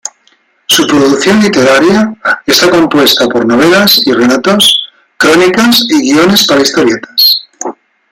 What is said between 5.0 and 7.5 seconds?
crónicas y guiones para historietas.